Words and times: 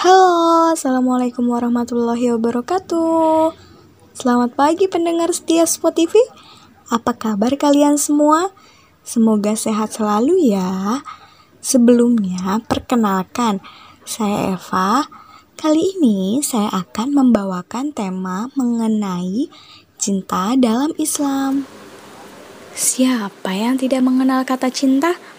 Halo, 0.00 0.72
Assalamualaikum 0.72 1.44
warahmatullahi 1.52 2.32
wabarakatuh 2.32 3.52
Selamat 4.16 4.56
pagi 4.56 4.88
pendengar 4.88 5.28
setia 5.28 5.68
TV. 5.68 6.16
Apa 6.88 7.12
kabar 7.12 7.52
kalian 7.60 8.00
semua? 8.00 8.48
Semoga 9.04 9.52
sehat 9.52 9.92
selalu 9.92 10.56
ya 10.56 11.04
Sebelumnya, 11.60 12.64
perkenalkan 12.64 13.60
Saya 14.08 14.56
Eva 14.56 15.04
Kali 15.60 16.00
ini 16.00 16.40
saya 16.40 16.72
akan 16.80 17.12
membawakan 17.20 17.92
tema 17.92 18.48
mengenai 18.56 19.52
cinta 20.00 20.56
dalam 20.56 20.96
Islam 20.96 21.68
Siapa 22.72 23.52
yang 23.52 23.76
tidak 23.76 24.00
mengenal 24.00 24.48
kata 24.48 24.72
cinta? 24.72 25.12
Cinta 25.12 25.29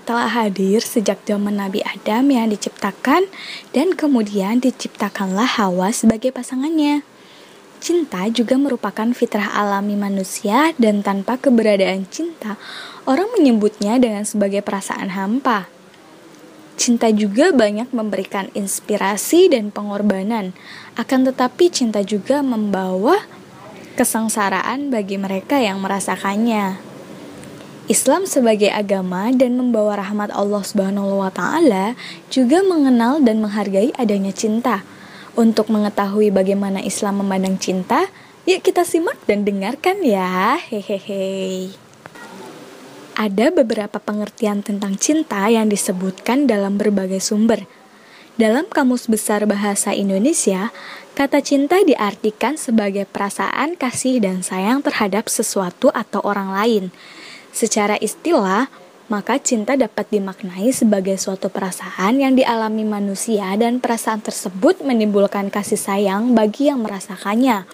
telah 0.00 0.30
hadir 0.30 0.80
sejak 0.80 1.20
zaman 1.26 1.58
Nabi 1.58 1.82
Adam 1.82 2.30
yang 2.30 2.48
diciptakan 2.48 3.26
dan 3.74 3.92
kemudian 3.92 4.62
diciptakanlah 4.62 5.58
Hawa 5.58 5.90
sebagai 5.90 6.30
pasangannya. 6.30 7.02
Cinta 7.82 8.30
juga 8.30 8.54
merupakan 8.54 9.10
fitrah 9.10 9.50
alami 9.58 9.98
manusia 9.98 10.70
dan 10.78 11.02
tanpa 11.02 11.34
keberadaan 11.34 12.06
cinta, 12.06 12.54
orang 13.10 13.26
menyebutnya 13.34 13.98
dengan 13.98 14.22
sebagai 14.22 14.62
perasaan 14.62 15.10
hampa. 15.10 15.66
Cinta 16.78 17.10
juga 17.10 17.50
banyak 17.50 17.90
memberikan 17.90 18.46
inspirasi 18.54 19.50
dan 19.50 19.74
pengorbanan, 19.74 20.54
akan 20.94 21.34
tetapi 21.34 21.74
cinta 21.74 22.06
juga 22.06 22.38
membawa 22.40 23.18
kesengsaraan 23.98 24.94
bagi 24.94 25.18
mereka 25.18 25.58
yang 25.58 25.82
merasakannya. 25.82 26.91
Islam 27.90 28.30
sebagai 28.30 28.70
agama 28.70 29.34
dan 29.34 29.58
membawa 29.58 29.98
rahmat 29.98 30.30
Allah 30.30 30.62
Subhanahu 30.62 31.18
wa 31.18 31.34
taala 31.34 31.98
juga 32.30 32.62
mengenal 32.62 33.18
dan 33.18 33.42
menghargai 33.42 33.90
adanya 33.98 34.30
cinta. 34.30 34.86
Untuk 35.34 35.66
mengetahui 35.66 36.30
bagaimana 36.30 36.78
Islam 36.78 37.26
memandang 37.26 37.58
cinta, 37.58 38.06
yuk 38.46 38.62
kita 38.62 38.86
simak 38.86 39.18
dan 39.26 39.42
dengarkan 39.42 39.98
ya. 40.06 40.62
Hehehe. 40.62 41.74
Ada 43.18 43.50
beberapa 43.50 43.98
pengertian 43.98 44.62
tentang 44.62 44.94
cinta 44.94 45.50
yang 45.50 45.66
disebutkan 45.66 46.46
dalam 46.46 46.78
berbagai 46.78 47.18
sumber. 47.18 47.66
Dalam 48.38 48.70
Kamus 48.70 49.10
Besar 49.10 49.42
Bahasa 49.50 49.90
Indonesia, 49.90 50.70
kata 51.18 51.42
cinta 51.42 51.82
diartikan 51.82 52.54
sebagai 52.54 53.10
perasaan 53.10 53.74
kasih 53.74 54.22
dan 54.22 54.46
sayang 54.46 54.86
terhadap 54.86 55.26
sesuatu 55.26 55.90
atau 55.90 56.22
orang 56.22 56.54
lain 56.54 56.84
Secara 57.52 58.00
istilah, 58.00 58.72
maka 59.12 59.36
cinta 59.36 59.76
dapat 59.76 60.08
dimaknai 60.08 60.72
sebagai 60.72 61.20
suatu 61.20 61.52
perasaan 61.52 62.16
yang 62.16 62.32
dialami 62.32 62.80
manusia 62.80 63.52
dan 63.60 63.76
perasaan 63.76 64.24
tersebut 64.24 64.80
menimbulkan 64.80 65.52
kasih 65.52 65.76
sayang 65.76 66.32
bagi 66.32 66.72
yang 66.72 66.80
merasakannya. 66.80 67.68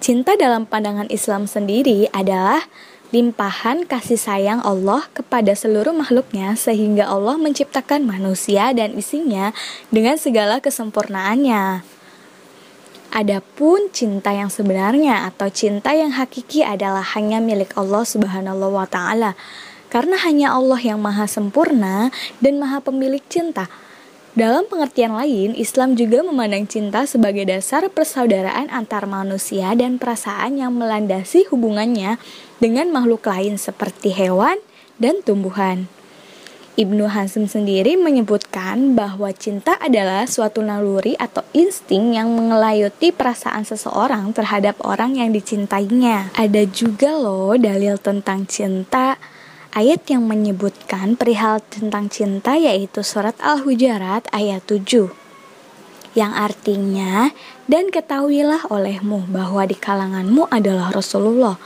Cinta 0.00 0.32
dalam 0.36 0.64
pandangan 0.64 1.12
Islam 1.12 1.44
sendiri 1.44 2.08
adalah 2.12 2.64
limpahan 3.14 3.84
kasih 3.86 4.18
sayang 4.18 4.60
Allah 4.64 5.06
kepada 5.12 5.52
seluruh 5.52 5.94
makhluknya 5.94 6.56
sehingga 6.56 7.06
Allah 7.06 7.36
menciptakan 7.36 8.04
manusia 8.04 8.72
dan 8.72 8.96
isinya 8.96 9.52
dengan 9.92 10.16
segala 10.20 10.58
kesempurnaannya. 10.64 11.95
Adapun 13.16 13.88
cinta 13.96 14.28
yang 14.28 14.52
sebenarnya 14.52 15.24
atau 15.24 15.48
cinta 15.48 15.96
yang 15.96 16.12
hakiki 16.12 16.60
adalah 16.60 17.00
hanya 17.16 17.40
milik 17.40 17.72
Allah 17.72 18.04
Subhanahu 18.04 18.76
wa 18.76 18.84
taala. 18.84 19.32
Karena 19.88 20.20
hanya 20.20 20.52
Allah 20.52 20.76
yang 20.76 21.00
maha 21.00 21.24
sempurna 21.24 22.12
dan 22.44 22.60
maha 22.60 22.84
pemilik 22.84 23.24
cinta. 23.24 23.72
Dalam 24.36 24.68
pengertian 24.68 25.16
lain, 25.16 25.56
Islam 25.56 25.96
juga 25.96 26.20
memandang 26.20 26.68
cinta 26.68 27.08
sebagai 27.08 27.48
dasar 27.48 27.88
persaudaraan 27.88 28.68
antar 28.68 29.08
manusia 29.08 29.72
dan 29.72 29.96
perasaan 29.96 30.60
yang 30.60 30.76
melandasi 30.76 31.48
hubungannya 31.48 32.20
dengan 32.60 32.92
makhluk 32.92 33.24
lain 33.24 33.56
seperti 33.56 34.12
hewan 34.12 34.60
dan 35.00 35.24
tumbuhan. 35.24 35.88
Ibnu 36.76 37.08
Hazm 37.08 37.48
sendiri 37.48 37.96
menyebutkan 37.96 38.92
bahwa 38.92 39.32
cinta 39.32 39.80
adalah 39.80 40.28
suatu 40.28 40.60
naluri 40.60 41.16
atau 41.16 41.40
insting 41.56 42.12
yang 42.20 42.28
mengelayuti 42.36 43.16
perasaan 43.16 43.64
seseorang 43.64 44.36
terhadap 44.36 44.76
orang 44.84 45.16
yang 45.16 45.32
dicintainya. 45.32 46.36
Ada 46.36 46.68
juga 46.68 47.16
loh 47.16 47.56
dalil 47.56 47.96
tentang 47.96 48.44
cinta 48.44 49.16
ayat 49.72 50.04
yang 50.12 50.28
menyebutkan 50.28 51.16
perihal 51.16 51.64
tentang 51.64 52.12
cinta 52.12 52.60
yaitu 52.60 53.00
surat 53.00 53.40
Al-Hujarat 53.40 54.28
ayat 54.36 54.60
7 54.68 55.08
yang 56.12 56.32
artinya 56.32 57.32
dan 57.68 57.88
ketahuilah 57.92 58.68
olehmu 58.72 59.24
bahwa 59.32 59.64
di 59.64 59.76
kalanganmu 59.76 60.48
adalah 60.52 60.92
Rasulullah 60.92 61.56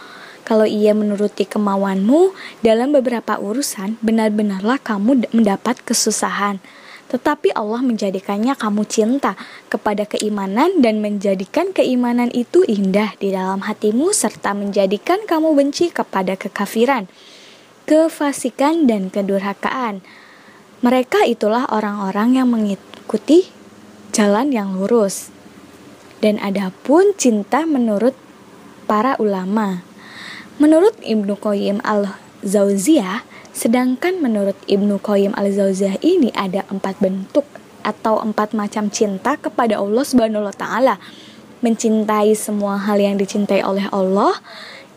kalau 0.42 0.66
ia 0.66 0.96
menuruti 0.96 1.46
kemauanmu 1.46 2.32
dalam 2.64 2.90
beberapa 2.90 3.38
urusan, 3.38 4.00
benar-benarlah 4.02 4.80
kamu 4.80 5.30
mendapat 5.30 5.78
kesusahan. 5.84 6.58
Tetapi 7.10 7.50
Allah 7.58 7.82
menjadikannya 7.82 8.54
kamu 8.54 8.86
cinta 8.86 9.34
kepada 9.66 10.06
keimanan 10.06 10.78
dan 10.78 11.02
menjadikan 11.02 11.74
keimanan 11.74 12.30
itu 12.30 12.62
indah 12.62 13.18
di 13.18 13.34
dalam 13.34 13.66
hatimu 13.66 14.14
serta 14.14 14.54
menjadikan 14.54 15.26
kamu 15.26 15.58
benci 15.58 15.90
kepada 15.90 16.38
kekafiran, 16.38 17.10
kefasikan 17.90 18.86
dan 18.86 19.10
kedurhakaan. 19.10 20.06
Mereka 20.86 21.26
itulah 21.26 21.66
orang-orang 21.66 22.38
yang 22.38 22.48
mengikuti 22.54 23.50
jalan 24.14 24.54
yang 24.54 24.78
lurus. 24.78 25.34
Dan 26.22 26.38
adapun 26.38 27.10
cinta 27.18 27.66
menurut 27.66 28.14
para 28.86 29.18
ulama 29.18 29.82
Menurut 30.60 30.92
Ibnu 31.00 31.40
Qayyim 31.40 31.80
al-Zauziyah, 31.80 33.24
sedangkan 33.48 34.20
menurut 34.20 34.60
Ibnu 34.68 35.00
Qayyim 35.00 35.32
al-Zauziyah 35.32 35.96
ini 36.04 36.28
ada 36.36 36.68
empat 36.68 37.00
bentuk 37.00 37.48
atau 37.80 38.20
empat 38.20 38.52
macam 38.52 38.92
cinta 38.92 39.40
kepada 39.40 39.80
Allah 39.80 40.04
Subhanahu 40.04 40.44
wa 40.44 40.52
taala. 40.52 41.00
Mencintai 41.64 42.36
semua 42.36 42.76
hal 42.76 43.00
yang 43.00 43.16
dicintai 43.16 43.64
oleh 43.64 43.88
Allah, 43.88 44.36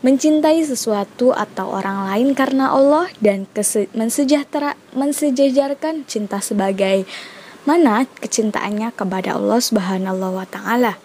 mencintai 0.04 0.60
sesuatu 0.68 1.32
atau 1.32 1.72
orang 1.72 2.12
lain 2.12 2.36
karena 2.36 2.68
Allah 2.68 3.08
dan 3.24 3.48
mensejahtera 3.96 4.76
mensejajarkan 4.92 6.04
cinta 6.04 6.44
sebagai 6.44 7.08
mana 7.64 8.04
kecintaannya 8.20 8.92
kepada 8.92 9.40
Allah 9.40 9.64
Subhanahu 9.64 10.28
wa 10.28 10.44
taala. 10.44 11.00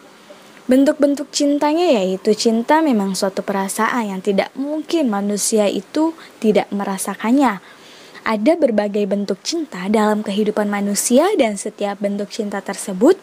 Bentuk-bentuk 0.70 1.34
cintanya 1.34 1.98
yaitu 1.98 2.38
cinta 2.38 2.86
memang 2.86 3.18
suatu 3.18 3.42
perasaan 3.42 4.14
yang 4.14 4.22
tidak 4.22 4.54
mungkin 4.54 5.10
manusia 5.10 5.66
itu 5.66 6.14
tidak 6.38 6.70
merasakannya. 6.70 7.58
Ada 8.22 8.54
berbagai 8.54 9.02
bentuk 9.10 9.42
cinta 9.42 9.90
dalam 9.90 10.22
kehidupan 10.22 10.70
manusia 10.70 11.26
dan 11.42 11.58
setiap 11.58 11.98
bentuk 11.98 12.30
cinta 12.30 12.62
tersebut 12.62 13.18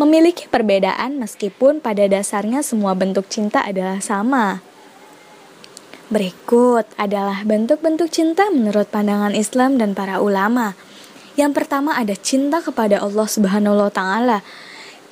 memiliki 0.00 0.48
perbedaan 0.48 1.20
meskipun 1.20 1.84
pada 1.84 2.08
dasarnya 2.08 2.64
semua 2.64 2.96
bentuk 2.96 3.28
cinta 3.28 3.60
adalah 3.60 4.00
sama. 4.00 4.64
Berikut 6.08 6.88
adalah 6.96 7.44
bentuk-bentuk 7.44 8.08
cinta 8.08 8.48
menurut 8.48 8.88
pandangan 8.88 9.36
Islam 9.36 9.76
dan 9.76 9.92
para 9.92 10.24
ulama. 10.24 10.72
Yang 11.36 11.60
pertama 11.60 11.92
ada 11.92 12.16
cinta 12.16 12.64
kepada 12.64 13.04
Allah 13.04 13.28
Subhanahu 13.28 13.84
wa 13.84 13.92
taala 13.92 14.40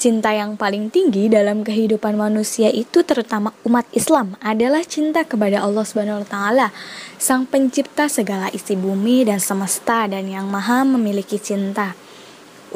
Cinta 0.04 0.36
yang 0.36 0.60
paling 0.60 0.92
tinggi 0.92 1.32
dalam 1.32 1.64
kehidupan 1.64 2.20
manusia 2.20 2.68
itu 2.68 3.00
terutama 3.08 3.56
umat 3.64 3.88
Islam 3.96 4.36
adalah 4.44 4.84
cinta 4.84 5.24
kepada 5.24 5.64
Allah 5.64 5.80
Subhanahu 5.80 6.20
wa 6.20 6.28
taala, 6.28 6.68
Sang 7.16 7.48
Pencipta 7.48 8.04
segala 8.12 8.52
isi 8.52 8.76
bumi 8.76 9.24
dan 9.24 9.40
semesta 9.40 10.04
dan 10.04 10.28
yang 10.28 10.44
Maha 10.44 10.84
memiliki 10.84 11.40
cinta. 11.40 11.96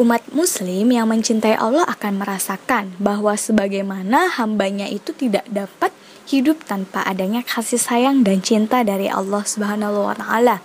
Umat 0.00 0.24
muslim 0.32 0.88
yang 0.88 1.04
mencintai 1.04 1.52
Allah 1.52 1.84
akan 1.92 2.16
merasakan 2.16 2.96
bahwa 2.96 3.36
sebagaimana 3.36 4.32
hambanya 4.40 4.88
itu 4.88 5.12
tidak 5.12 5.44
dapat 5.52 5.92
hidup 6.32 6.64
tanpa 6.64 7.04
adanya 7.04 7.44
kasih 7.44 7.76
sayang 7.76 8.24
dan 8.24 8.40
cinta 8.40 8.80
dari 8.80 9.12
Allah 9.12 9.44
Subhanahu 9.44 10.00
wa 10.00 10.16
taala. 10.16 10.64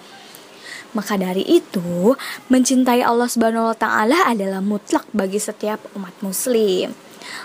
Maka 0.93 1.17
dari 1.17 1.41
itu, 1.45 2.13
mencintai 2.49 3.01
Allah 3.01 3.25
Subhanahu 3.29 3.73
wa 3.73 3.77
taala 3.77 4.29
adalah 4.29 4.61
mutlak 4.61 5.05
bagi 5.13 5.41
setiap 5.41 5.81
umat 5.97 6.13
muslim. 6.21 6.93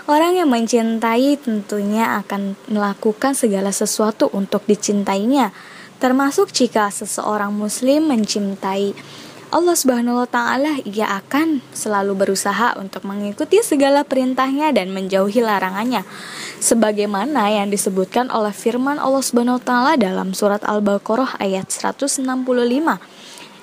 Orang 0.05 0.37
yang 0.37 0.49
mencintai 0.49 1.39
tentunya 1.41 2.21
akan 2.21 2.53
melakukan 2.69 3.33
segala 3.33 3.73
sesuatu 3.73 4.29
untuk 4.33 4.65
dicintainya, 4.69 5.49
termasuk 5.97 6.53
jika 6.53 6.93
seseorang 6.93 7.53
muslim 7.53 8.09
mencintai 8.09 8.93
Allah 9.49 9.73
Subhanahu 9.73 10.21
wa 10.21 10.29
taala, 10.29 10.77
ia 10.85 11.09
akan 11.09 11.65
selalu 11.73 12.13
berusaha 12.13 12.77
untuk 12.77 13.01
mengikuti 13.01 13.57
segala 13.65 14.05
perintahnya 14.05 14.69
dan 14.69 14.93
menjauhi 14.93 15.41
larangannya. 15.41 16.05
Sebagaimana 16.61 17.49
yang 17.49 17.73
disebutkan 17.73 18.29
oleh 18.29 18.53
firman 18.53 19.01
Allah 19.01 19.25
Subhanahu 19.25 19.57
wa 19.57 19.65
taala 19.65 19.93
dalam 19.97 20.37
surat 20.37 20.61
Al-Baqarah 20.61 21.41
ayat 21.41 21.65
165 21.73 22.21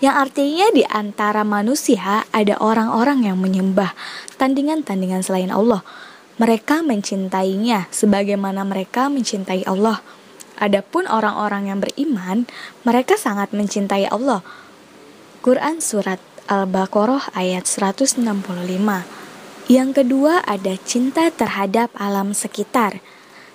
yang 0.04 0.12
artinya 0.12 0.68
di 0.76 0.84
antara 0.84 1.40
manusia 1.40 2.28
ada 2.28 2.60
orang-orang 2.60 3.24
yang 3.24 3.40
menyembah 3.40 3.96
tandingan-tandingan 4.36 5.24
selain 5.24 5.48
Allah. 5.48 5.80
Mereka 6.36 6.84
mencintainya 6.84 7.88
sebagaimana 7.88 8.60
mereka 8.68 9.08
mencintai 9.08 9.64
Allah. 9.64 10.04
Adapun 10.60 11.08
orang-orang 11.08 11.72
yang 11.72 11.80
beriman, 11.80 12.44
mereka 12.84 13.16
sangat 13.16 13.56
mencintai 13.56 14.08
Allah. 14.12 14.44
Quran 15.40 15.80
Surat 15.80 16.20
Al-Baqarah 16.44 17.32
ayat 17.32 17.64
165 17.64 18.20
Yang 19.66 19.90
kedua 19.96 20.44
ada 20.44 20.74
cinta 20.84 21.32
terhadap 21.32 21.88
alam 21.96 22.36
sekitar. 22.36 23.00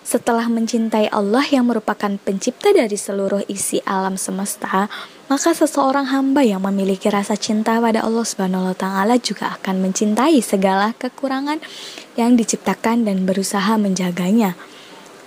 Setelah 0.01 0.49
mencintai 0.49 1.13
Allah 1.13 1.45
yang 1.45 1.69
merupakan 1.69 2.09
pencipta 2.17 2.73
dari 2.73 2.97
seluruh 2.97 3.45
isi 3.45 3.85
alam 3.85 4.17
semesta, 4.17 4.89
maka 5.29 5.53
seseorang 5.53 6.09
hamba 6.09 6.41
yang 6.41 6.65
memiliki 6.65 7.07
rasa 7.07 7.37
cinta 7.37 7.77
pada 7.77 8.01
Allah 8.01 8.25
Subhanahu 8.25 8.73
wa 8.73 8.75
taala 8.75 9.21
juga 9.21 9.55
akan 9.61 9.79
mencintai 9.85 10.41
segala 10.41 10.97
kekurangan 10.97 11.61
yang 12.17 12.33
diciptakan 12.33 13.05
dan 13.05 13.29
berusaha 13.29 13.77
menjaganya. 13.77 14.57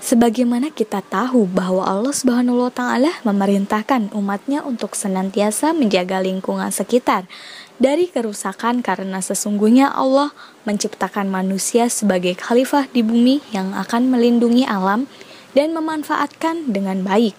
Sebagaimana 0.04 0.68
kita 0.68 1.00
tahu 1.00 1.48
bahwa 1.48 1.88
Allah 1.88 2.12
Subhanahu 2.12 2.68
wa 2.68 2.72
taala 2.74 3.08
memerintahkan 3.24 4.12
umatnya 4.12 4.60
untuk 4.60 4.92
senantiasa 4.92 5.72
menjaga 5.72 6.20
lingkungan 6.20 6.68
sekitar 6.68 7.24
dari 7.82 8.06
kerusakan 8.06 8.80
karena 8.80 9.18
sesungguhnya 9.18 9.90
Allah 9.90 10.30
menciptakan 10.62 11.26
manusia 11.26 11.90
sebagai 11.90 12.38
khalifah 12.38 12.86
di 12.90 13.02
bumi 13.02 13.42
yang 13.50 13.74
akan 13.74 14.10
melindungi 14.10 14.62
alam 14.62 15.10
dan 15.54 15.74
memanfaatkan 15.74 16.70
dengan 16.70 17.02
baik. 17.02 17.34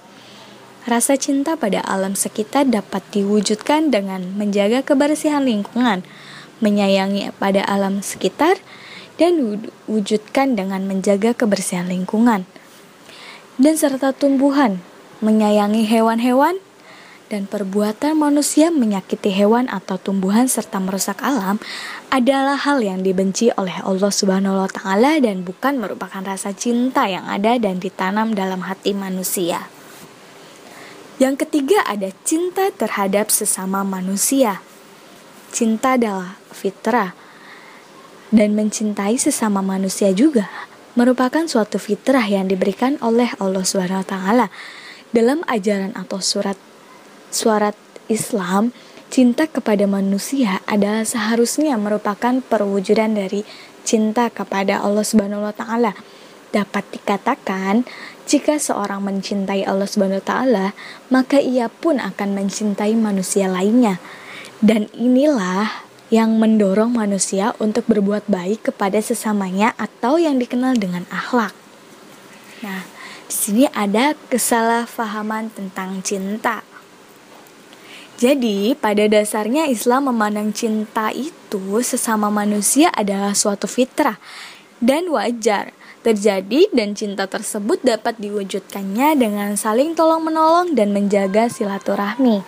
Rasa 0.86 1.18
cinta 1.18 1.58
pada 1.58 1.82
alam 1.82 2.14
sekitar 2.14 2.70
dapat 2.70 3.02
diwujudkan 3.10 3.90
dengan 3.90 4.38
menjaga 4.38 4.86
kebersihan 4.86 5.42
lingkungan, 5.42 6.06
menyayangi 6.62 7.34
pada 7.42 7.66
alam 7.66 8.06
sekitar, 8.06 8.62
dan 9.18 9.64
wujudkan 9.90 10.54
dengan 10.54 10.86
menjaga 10.86 11.34
kebersihan 11.34 11.90
lingkungan. 11.90 12.46
Dan 13.56 13.80
serta 13.80 14.12
tumbuhan, 14.12 14.84
menyayangi 15.24 15.88
hewan-hewan, 15.88 16.60
dan 17.26 17.50
perbuatan 17.50 18.14
manusia 18.14 18.70
menyakiti 18.70 19.34
hewan 19.34 19.66
atau 19.66 19.98
tumbuhan 19.98 20.46
serta 20.46 20.78
merusak 20.78 21.18
alam 21.26 21.58
adalah 22.14 22.54
hal 22.54 22.86
yang 22.86 23.02
dibenci 23.02 23.50
oleh 23.58 23.82
Allah 23.82 24.14
Subhanahu 24.14 24.62
wa 24.62 24.70
taala 24.70 25.18
dan 25.18 25.42
bukan 25.42 25.82
merupakan 25.82 26.22
rasa 26.22 26.54
cinta 26.54 27.10
yang 27.10 27.26
ada 27.26 27.58
dan 27.58 27.82
ditanam 27.82 28.38
dalam 28.38 28.62
hati 28.70 28.94
manusia. 28.94 29.66
Yang 31.18 31.48
ketiga 31.48 31.82
ada 31.88 32.12
cinta 32.28 32.70
terhadap 32.76 33.32
sesama 33.32 33.82
manusia. 33.82 34.62
Cinta 35.50 35.96
adalah 35.96 36.36
fitrah 36.52 37.16
dan 38.30 38.54
mencintai 38.54 39.16
sesama 39.16 39.64
manusia 39.64 40.12
juga 40.12 40.52
merupakan 40.96 41.44
suatu 41.48 41.80
fitrah 41.80 42.24
yang 42.24 42.48
diberikan 42.48 43.00
oleh 43.00 43.32
Allah 43.40 43.64
Subhanahu 43.64 44.04
wa 44.04 44.08
taala. 44.08 44.48
Dalam 45.16 45.48
ajaran 45.48 45.96
atau 45.96 46.20
surat 46.20 46.60
surat 47.34 47.78
Islam, 48.12 48.76
cinta 49.10 49.48
kepada 49.50 49.86
manusia 49.86 50.62
adalah 50.70 51.08
seharusnya 51.08 51.78
merupakan 51.78 52.42
perwujudan 52.44 53.16
dari 53.16 53.46
cinta 53.86 54.28
kepada 54.34 54.82
Allah 54.82 55.06
Subhanahu 55.06 55.46
wa 55.46 55.54
taala. 55.54 55.94
Dapat 56.52 56.88
dikatakan, 56.96 57.84
jika 58.26 58.58
seorang 58.58 59.04
mencintai 59.04 59.68
Allah 59.68 59.86
Subhanahu 59.86 60.24
wa 60.24 60.28
taala, 60.28 60.68
maka 61.14 61.38
ia 61.38 61.68
pun 61.68 62.02
akan 62.02 62.34
mencintai 62.34 62.98
manusia 62.98 63.46
lainnya. 63.46 64.02
Dan 64.64 64.88
inilah 64.96 65.86
yang 66.14 66.38
mendorong 66.38 66.94
manusia 66.96 67.52
untuk 67.58 67.90
berbuat 67.90 68.30
baik 68.30 68.72
kepada 68.72 69.02
sesamanya 69.02 69.74
atau 69.76 70.22
yang 70.22 70.38
dikenal 70.38 70.78
dengan 70.78 71.04
akhlak. 71.10 71.52
Nah, 72.62 72.86
di 73.26 73.36
sini 73.36 73.66
ada 73.74 74.14
kesalahpahaman 74.30 75.50
tentang 75.54 76.00
cinta. 76.06 76.62
Jadi, 78.16 78.72
pada 78.80 79.12
dasarnya 79.12 79.68
Islam 79.68 80.08
memandang 80.08 80.56
cinta 80.56 81.12
itu 81.12 81.84
sesama 81.84 82.32
manusia 82.32 82.88
adalah 82.96 83.36
suatu 83.36 83.68
fitrah 83.68 84.16
dan 84.80 85.12
wajar 85.12 85.76
terjadi 86.00 86.70
dan 86.72 86.94
cinta 86.94 87.26
tersebut 87.26 87.82
dapat 87.82 88.16
diwujudkannya 88.22 89.18
dengan 89.18 89.58
saling 89.58 89.98
tolong-menolong 89.98 90.78
dan 90.78 90.94
menjaga 90.94 91.50
silaturahmi. 91.50 92.46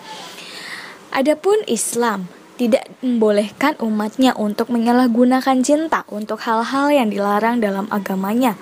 Adapun 1.09 1.59
Islam 1.65 2.29
tidak 2.61 2.85
membolehkan 3.01 3.73
umatnya 3.81 4.37
untuk 4.37 4.69
menyalahgunakan 4.69 5.57
cinta 5.65 6.05
untuk 6.09 6.41
hal-hal 6.45 6.93
yang 6.93 7.09
dilarang 7.09 7.57
dalam 7.57 7.89
agamanya. 7.89 8.53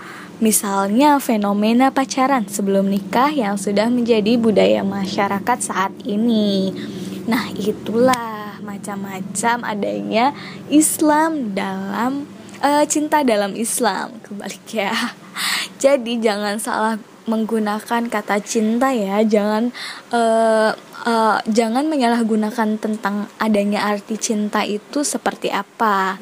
Misalnya 0.44 1.16
fenomena 1.24 1.96
pacaran 1.96 2.44
sebelum 2.52 2.92
nikah 2.92 3.32
yang 3.32 3.56
sudah 3.56 3.88
menjadi 3.88 4.36
budaya 4.36 4.84
masyarakat 4.84 5.58
saat 5.64 5.96
ini. 6.04 6.76
Nah, 7.26 7.50
itulah 7.58 8.62
macam-macam 8.62 9.58
adanya 9.66 10.38
Islam 10.70 11.58
dalam 11.58 12.30
uh, 12.62 12.86
cinta 12.86 13.26
dalam 13.26 13.58
Islam. 13.58 14.22
Kebalik 14.22 14.66
ya. 14.70 14.94
Jadi 15.84 16.22
jangan 16.22 16.62
salah 16.62 17.02
menggunakan 17.26 18.06
kata 18.14 18.38
cinta 18.46 18.94
ya. 18.94 19.26
Jangan 19.26 19.74
uh, 20.14 20.78
uh, 21.10 21.38
jangan 21.50 21.90
menyalahgunakan 21.90 22.78
tentang 22.78 23.26
adanya 23.42 23.90
arti 23.90 24.22
cinta 24.22 24.62
itu 24.62 25.02
seperti 25.02 25.50
apa. 25.50 26.22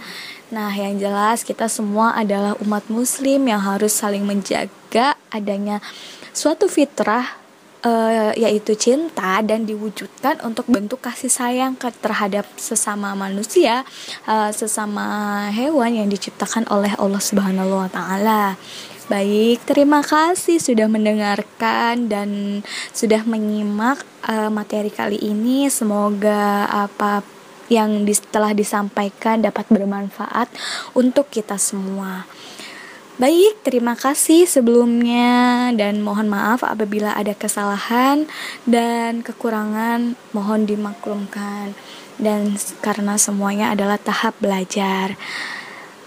Nah, 0.56 0.72
yang 0.72 1.02
jelas 1.02 1.44
kita 1.44 1.68
semua 1.68 2.16
adalah 2.16 2.56
umat 2.64 2.88
muslim 2.88 3.44
yang 3.44 3.60
harus 3.60 3.92
saling 3.92 4.24
menjaga 4.24 5.20
adanya 5.34 5.84
suatu 6.32 6.70
fitrah 6.70 7.43
uh, 7.84 8.32
yaitu 8.34 8.74
cinta 8.74 9.44
dan 9.44 9.68
diwujudkan 9.68 10.42
untuk 10.42 10.66
bentuk 10.72 11.04
kasih 11.04 11.30
sayang 11.30 11.76
terhadap 11.78 12.48
sesama 12.56 13.14
manusia, 13.14 13.84
uh, 14.26 14.50
sesama 14.50 15.48
hewan 15.52 16.00
yang 16.00 16.10
diciptakan 16.10 16.66
oleh 16.72 16.96
Allah 16.98 17.22
Subhanahu 17.22 17.86
wa 17.86 17.90
taala. 17.92 18.56
Baik, 19.12 19.68
terima 19.68 20.00
kasih 20.00 20.64
sudah 20.64 20.88
mendengarkan 20.88 22.08
dan 22.08 22.64
sudah 22.96 23.28
menyimak 23.28 24.00
uh, 24.24 24.48
materi 24.48 24.88
kali 24.88 25.20
ini. 25.20 25.68
Semoga 25.68 26.72
apa 26.72 27.20
yang 27.68 28.08
telah 28.32 28.56
disampaikan 28.56 29.44
dapat 29.44 29.68
bermanfaat 29.68 30.48
untuk 30.96 31.28
kita 31.28 31.60
semua. 31.60 32.24
Baik, 33.14 33.62
terima 33.62 33.94
kasih 33.94 34.50
sebelumnya 34.50 35.70
dan 35.78 36.02
mohon 36.02 36.34
maaf 36.34 36.66
apabila 36.66 37.14
ada 37.14 37.38
kesalahan 37.38 38.26
dan 38.66 39.22
kekurangan 39.22 40.18
mohon 40.34 40.66
dimaklumkan 40.66 41.78
dan 42.18 42.58
karena 42.82 43.14
semuanya 43.22 43.70
adalah 43.78 44.02
tahap 44.02 44.34
belajar. 44.42 45.14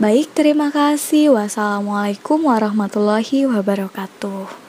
Baik, 0.03 0.35
terima 0.35 0.75
kasih. 0.75 1.31
Wassalamualaikum 1.31 2.43
warahmatullahi 2.43 3.47
wabarakatuh. 3.55 4.66